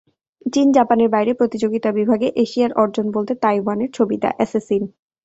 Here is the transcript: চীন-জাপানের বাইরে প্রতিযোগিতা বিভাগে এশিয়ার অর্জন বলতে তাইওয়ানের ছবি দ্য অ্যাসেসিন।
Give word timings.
চীন-জাপানের 0.45 1.09
বাইরে 1.09 1.31
প্রতিযোগিতা 1.33 1.89
বিভাগে 1.91 2.27
এশিয়ার 2.35 2.71
অর্জন 2.73 3.05
বলতে 3.11 3.33
তাইওয়ানের 3.43 3.89
ছবি 3.93 4.15
দ্য 4.17 4.29
অ্যাসেসিন। 4.37 4.83